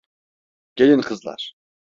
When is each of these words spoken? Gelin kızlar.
Gelin 0.75 1.01
kızlar. 1.01 1.55